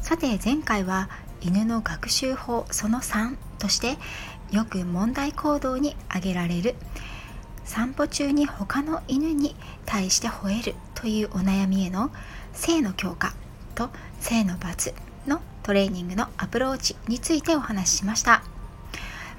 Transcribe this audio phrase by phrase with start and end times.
[0.00, 1.08] さて前回は
[1.40, 3.96] 犬の学習法その3として
[4.50, 6.74] よく問題行動に挙げられる。
[7.64, 9.54] 散歩中に他の犬に
[9.86, 12.10] 対して吠えるというお悩みへの
[12.52, 13.32] 性の強化
[13.76, 14.92] と性の罰
[15.24, 18.42] のトレーニングのアプローチについてお話ししました。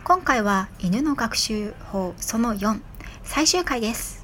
[0.05, 2.79] 今回は犬の学習法その4
[3.23, 4.20] 最終回です。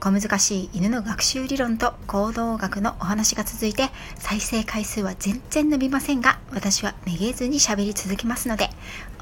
[0.00, 8.68] 小難しい犬の学習理論と行動学のお話が続いて再生回数は全然伸びませんが私はめげずに喋り続けますので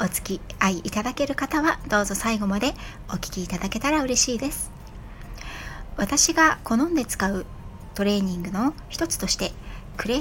[0.00, 2.75] お付き合いいただける方はどうぞ最後まで
[3.09, 4.73] お聴きいただけたら嬉しいです。
[5.97, 7.47] 私が好んで使う
[7.95, 9.53] トレーニングの一つとして
[9.97, 10.20] クレ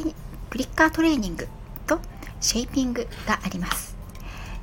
[0.49, 1.47] クリッカートレーニング
[1.87, 1.99] と
[2.41, 3.95] シェイピングがあります。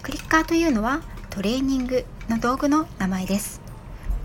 [0.02, 1.00] クリッカーというのは
[1.30, 3.67] トレーニングの道具の名前です。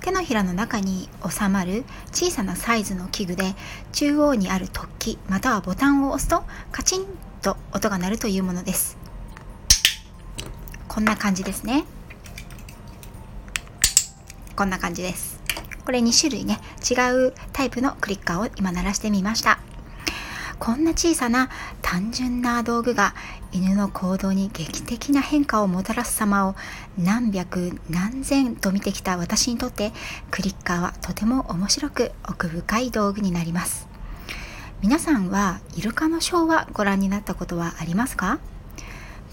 [0.03, 3.55] 手のひらの中に収まる小さなサイズの器具で
[3.93, 7.05] 中央にある突起またはボタンを押すとカチン
[7.41, 8.97] と音が鳴るというものです。
[10.89, 11.85] こんな感じですね。
[14.57, 15.39] こんな感じです。
[15.85, 16.59] これ2種類ね
[16.89, 16.95] 違
[17.27, 19.59] うタイプのクリッカーを今鳴らしてみました。
[20.63, 21.49] こんな小さな
[21.81, 23.13] 単純な道具が
[23.51, 26.55] 犬の行動に劇的な変化をもたらす様を
[26.97, 29.91] 何百何千と見てきた私にとって
[30.31, 33.89] クリッカーはとても面白く奥深い道具になります。
[34.81, 38.39] 皆さんはイルカのショーはご覧になったことはありますか？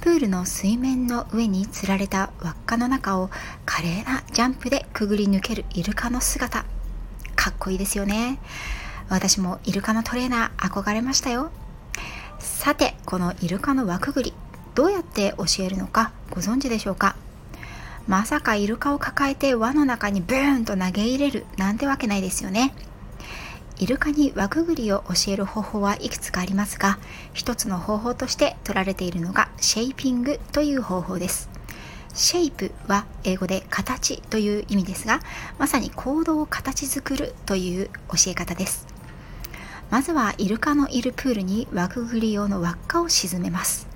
[0.01, 3.31] プールの水面の上につられた輪っかの中を
[3.65, 6.65] 華麗なジャンプでくぐり抜けるイルカの姿。
[7.37, 8.41] かっこいいですよね。
[9.11, 11.51] 私もイルカのトレーナー憧れましたよ。
[12.39, 14.33] さてこのイルカの輪くぐり
[14.75, 17.17] どうやって教えるのかご存知でしょうか？
[18.07, 22.73] まさかイルカを抱えて輪の中にブーンと投げ入れるなんてわけないですよね。
[23.79, 26.99] イルカに輪くぐりを教える方法はいくつかありますが
[27.33, 31.51] 一つの方法として取られているのがシェイピングという方法です。
[32.15, 35.21] シェイプは英語で形という意味ですが
[35.59, 38.90] まさに行動を形作るという教え方です。
[39.91, 43.89] まずはイルカのいるプールに輪くぐり用の輪っかを沈めます。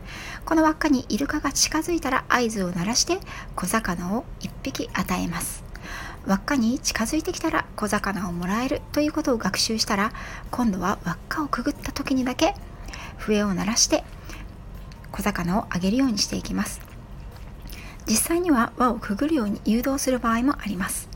[0.44, 3.20] この輪っかにイルカが近づいたら合図を鳴らして
[3.54, 5.62] 小魚を1匹与えます。
[6.26, 10.12] 輪っかに近づいてきたら小魚をもらえるということを学習したら
[10.50, 12.54] 今度は輪っかをくぐった時にだけ
[13.18, 14.02] 笛を鳴らして
[15.12, 16.80] 小魚をあげるようにしていきます。
[18.06, 21.08] 実際には輪をくぐるように誘導する場合もあります。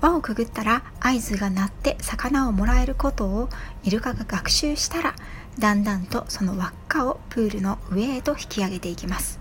[0.00, 3.48] 輪をくぐったら合図が鳴って魚をもらえることを
[3.82, 5.14] イルカが学習したら
[5.58, 9.38] だんだんとその輪っかをプールの上へと引き上げていきます。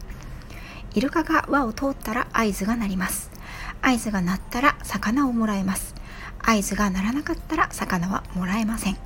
[0.95, 3.29] イルカが輪を通ったら合図が鳴ります。
[3.81, 5.95] 合図が鳴ったら魚をもらえます。
[6.41, 8.97] 合図が鳴らなかったら魚はもらえません。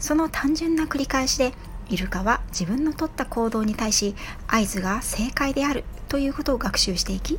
[0.00, 1.52] その単純な繰り返しで
[1.88, 4.14] イルカは自分の取った行動に対し
[4.46, 7.38] 合図が正解であるということを学習していき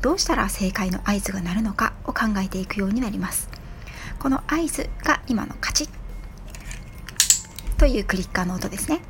[0.00, 3.59] どうしたら正解の合図が鳴るのかを考えていくようになります。
[4.20, 5.88] この合図が今のカチッ
[7.78, 9.00] というクリッカーの音ですね。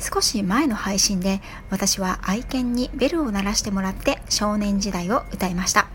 [0.00, 1.40] 少し前の配信で
[1.70, 5.86] 私は愛犬にベルを鳴らしてもらって少年時代を歌いました。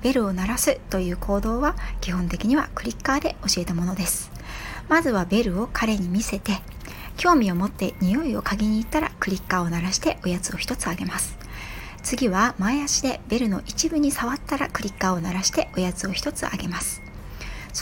[0.00, 4.30] ベルを鳴らすという行動は基本的にはクリッカーで教えたものです。
[4.88, 6.62] まずはベルを彼に見せて
[7.18, 11.36] 興味を持って匂いを嗅ぎに行ったらクリッカーを鳴らしておやつを1つあげます。
[12.02, 17.03] 次は前足でベルの一部に触ったらクリッカーを鳴らしておやつを1つあげます。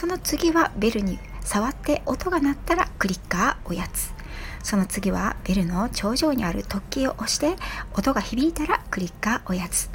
[0.03, 4.13] その次はベルに触って音が鳴ったらクリッカーおやつ。
[4.61, 7.55] その次はベルの頂上にある突起を押して
[7.97, 9.89] 音が響いたらクリッカーおやつ。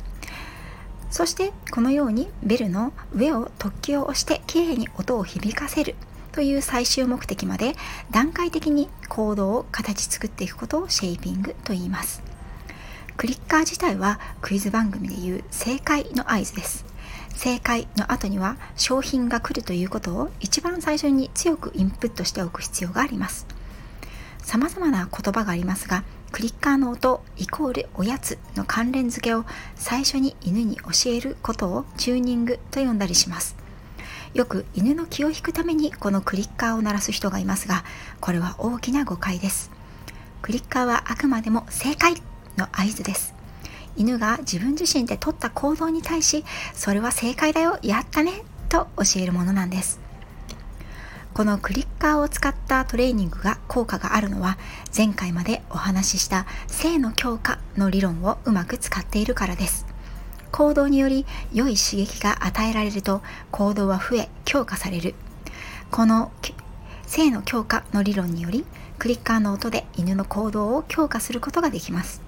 [1.10, 5.94] そしてこのようにベルの上を突起を押してきれいに音を響かせる。
[6.32, 7.74] という最終目的まで
[8.10, 12.22] 段階的に行動を形作っていくことをシェイピングと言います。
[13.18, 16.87] クリッカー自体はクイズ番組でいう正解の合図です。
[17.38, 23.46] 正解の後には商品が来るということを一番最初に強くインプットしておく必要があります。
[24.42, 26.02] 様々な言葉がありますが
[26.32, 29.44] クリッカーの音イコールおやつの関連付けを
[29.76, 33.54] 最初に犬に教えることをチューニングと呼んだりします。
[34.34, 37.84] よく犬の気を引くためにこのクリッカーを鳴らす人がいますが
[38.20, 39.70] これは大きな誤解です。
[40.42, 42.16] クリッカーはあくまでも正解
[42.56, 43.37] の合図です。
[43.98, 50.00] 犬が自分自身で取った行動に対しそれは正解だよやったねと教えるものなんです。
[51.34, 54.58] このクリッカーを使ったトレーニングが効果があるのは
[54.96, 59.86] 前回までお話しした性の強化の理論をうまく使っているからです。
[60.50, 65.14] 行動により良い刺激が与えられると行動は増え強化される。
[65.90, 66.32] この
[67.06, 68.64] 性の強化の理論により
[68.98, 72.27] クリッカーの音で犬の行動を強化することができます。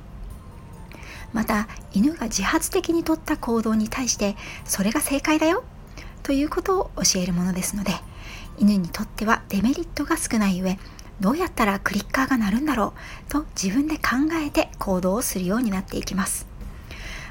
[1.32, 5.64] また犬が自発的にとった行動に対してそれが正解だよ。
[6.22, 7.92] ということを教えるものですので
[8.58, 10.78] 犬にとってはデメリットが少ない上
[11.20, 12.94] どうやったらクリッカーが鳴るんだろ
[13.28, 16.46] うと自分で考えて行動をするようになっていきます。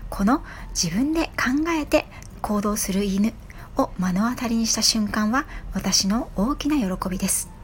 [0.10, 2.06] この自分で考えて
[2.42, 3.34] 行動する犬
[3.78, 7.59] を目の当たりにした瞬間は私の大きな喜びです。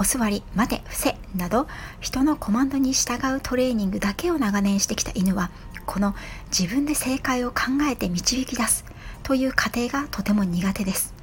[0.00, 1.66] お座り、待て、伏せなど
[2.00, 5.50] 人のコマンドに従うトレーニングだけを長年してきた犬は
[5.84, 6.14] この
[6.56, 7.56] 自分で正解を考
[7.90, 8.86] えて導き出す
[9.22, 11.14] という過程がとても苦手です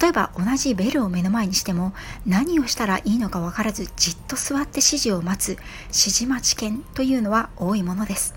[0.00, 1.92] 例えば同じベルを目の前にしても
[2.26, 8.34] 何をしたらいいのか分からずじっと座って指示を待つ指示待ち犬というのは多いものです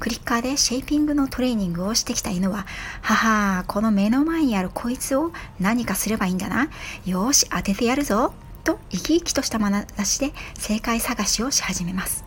[0.00, 2.66] クリッカーでシェイピングのトレーニングをしてきた犬は、
[3.00, 6.68] ははこの目の前にあるこいつを何かすればいいんだな。
[7.06, 8.34] よし、当ててやるぞ。
[8.66, 12.24] と生き生きとした眼差しで正解探しをし始めます。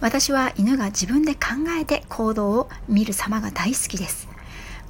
[0.00, 1.40] 私は犬が自分で考
[1.78, 4.28] えて行動を見る様が大好きです。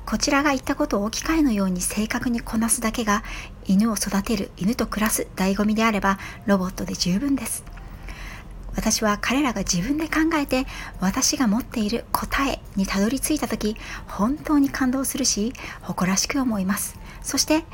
[0.05, 3.23] こちらが言ったことを機械のように正確にこなすだけが
[3.67, 7.65] 犬を育てる犬と暮らす醍醐味であればロボットで十分です。
[8.77, 10.65] 私は彼らが自分で考えて
[11.01, 13.77] 私が持っている答えにたどり着いた時
[14.07, 15.53] 本当に感動するし
[15.83, 17.65] 誇らしく思いますそして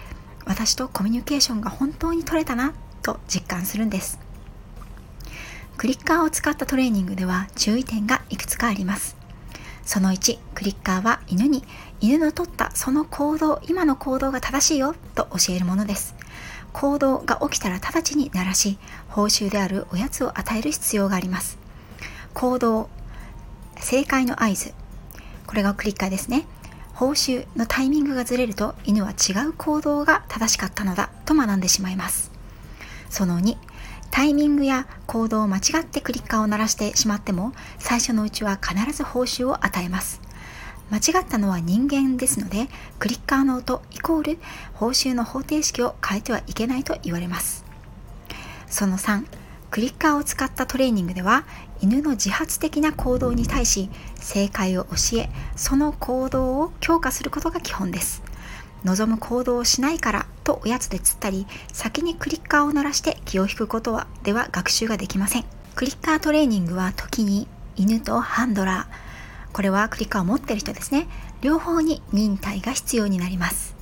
[0.46, 4.18] 私とコミュニケーションが本当に取れたなと実感するんです。
[5.76, 9.16] クリッカーを使ったトレーニングでは注意点がいくつかあります。
[9.84, 11.62] その1クリッカーは犬に
[12.00, 16.14] 犬の取ったその行動今の行動が正しいよと教えるものです。
[16.72, 21.58] 行動が起きたら直ちに鳴らし報酬であるおやつを与える必要があります。
[22.32, 22.88] 行動
[23.78, 24.72] 正解の合図。
[25.46, 26.46] これがクリッカーですね。
[26.94, 32.30] 報酬のタイミングがずれると犬は違う行動が正しかったのだと学んでしまいます。
[33.10, 33.56] その2
[34.10, 40.20] タイミングや行動を間違ってクリッカーを鳴らしてしまっても最初のうちは必ず報酬を与えます。
[40.90, 42.68] 間違ったのは人間ですので
[43.00, 44.38] クリッカーの音イコール
[44.74, 47.64] 報酬の方程式を変えてはいけないと言われます。
[48.68, 49.24] その3
[49.72, 51.44] クリッカーを使ったトレーニングでは
[51.80, 53.90] 犬の自発的な行動に対し
[54.24, 58.22] 正解を教えその行動を強化することが基本です。
[58.82, 65.44] 望む行動をしないからとおやつで釣ったり先にクリッカーを鳴らして気を引くことはでは学習ができません。
[65.74, 69.52] クリッカートレーニングは時に犬とハンドラー。
[69.52, 71.06] これはクリッカーを持ってる人ですね。
[71.42, 73.76] 両方に忍耐が必要になります。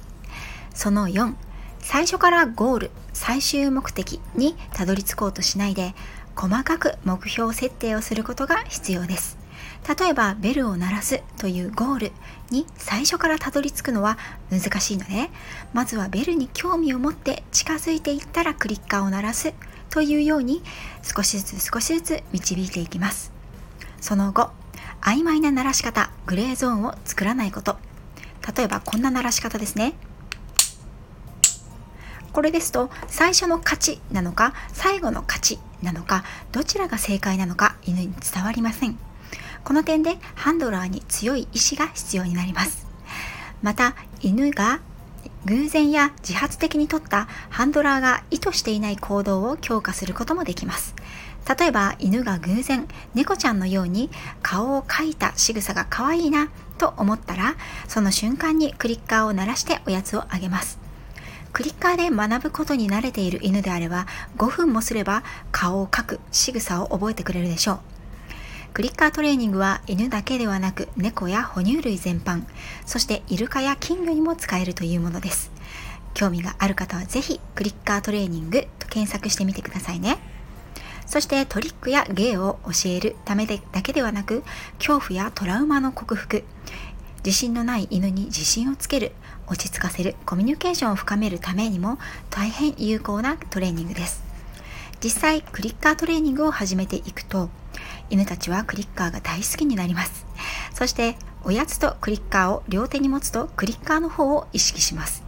[0.74, 1.34] その4
[1.78, 5.94] 最初からゴール最終目的にたどり着こうとしないで
[6.34, 9.41] 細かく目標設定をすることが必要です。
[9.88, 12.12] 例えばベルを鳴らすというゴール
[12.50, 14.16] に最初からたどり着くのは
[14.50, 15.30] 難しいので
[15.72, 19.54] まずはベルに興味を持って近づいていったらクリッカーを鳴らす
[19.90, 20.62] というように
[21.02, 23.32] 少しずつ少しずつ導いていきます。
[24.00, 24.50] その後
[25.00, 27.76] 曖昧な鳴らし方グレーゾーンを作らないこと。
[28.56, 29.94] 例えばこんな鳴らし方ですね。
[32.32, 38.98] これですと最初の勝ちなのか最後の勝ちなのかどちらが正解なのか犬に伝わりません。
[39.64, 42.86] この点でハンドラーに強い意志が必要になります。
[43.62, 44.80] また犬が
[45.44, 50.94] 偶然や自発的に取ったハンドラーが意図していない行動を強化することもできます。
[51.58, 54.10] 例えば犬が偶然猫ちゃんのように
[54.42, 57.56] 顔を描いた仕草が可愛いなと思ったら
[57.88, 60.78] その瞬間にクリッカーを鳴らしておやつをあげます。
[61.52, 64.06] クリッカーで学ぶことに慣れている犬であれば
[64.38, 67.91] 5分もすれば顔を描く仕草を覚えてくれるでしょう。
[68.74, 72.44] クリッカートレーニングは犬だけではなく猫や哺乳類全般
[72.86, 75.52] そしてイルカや金魚にも使えるというものです。
[76.14, 80.18] 興味がある方はぜひクリッカートレーニングと検索してみてくださいね。
[81.04, 84.42] そしてトリックや芸を教えるためだけではなく
[84.78, 86.42] 恐怖やトラウマの克服
[87.24, 89.12] 自信のない犬に自信をつける
[89.48, 91.98] 落ち着かせるコミュニケーションを深めるためにも
[92.30, 94.22] 大変有効なトレーニングです。
[95.04, 97.50] 実際クリッカートレーニングを始めていくと
[98.10, 100.26] 犬たちはクリッカーが大好きになります
[100.72, 105.22] そしておやつとクリッカーを両手に持つとクリッカーの方を意識します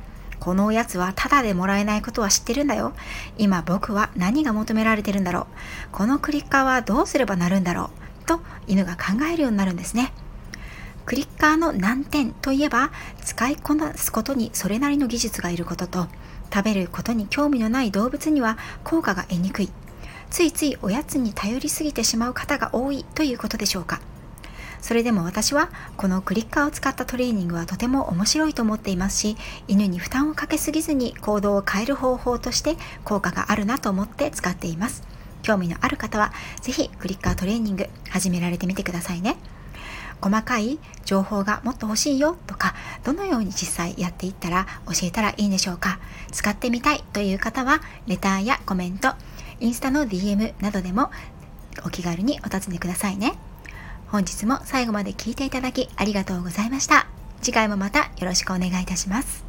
[0.45, 2.93] このおやつはタダでもらえないことは知ってるんだよ。
[3.39, 5.47] 今僕は何が求められてるんだろう。
[5.91, 7.91] このクリッカーはどうすればなるんだろ
[8.23, 8.27] う。
[8.27, 10.13] と犬が考えるようになるんですね。
[11.07, 12.91] クリッカーの難点といえば
[13.23, 16.09] 使いこなすことにそれなりの技術がいることと
[16.53, 19.71] 食べることに興味のない動物には効果が得にくい
[20.35, 24.01] ついついおやつに頼りすぎてしまう方が多いということでしょうか。
[24.81, 29.37] それでも私はこのクリッカーを使ったトレーニングはとても面白いと思っていますし
[29.69, 32.75] 犬に負担をかけすぎずに行動を変える方法として
[33.05, 35.05] 効果があるなと思って使っています。
[35.43, 39.37] 興味のある方は是非クリッカートレーニング始められてみてくださいね。
[40.21, 42.75] 細かい情報がもっと欲しいよとか
[43.05, 46.01] どのように実際やっていったら教えたらいいんでしょうか。
[46.33, 49.15] 使ってみたいという方はレターやコメント
[49.61, 51.11] インスタの DM などでも
[51.85, 53.35] お気軽にお尋ねくださいね。
[54.09, 57.07] 本日も最後まで聞いていただきありがとうございました。
[57.43, 59.45] 次回もまたよろしくお願いいたします。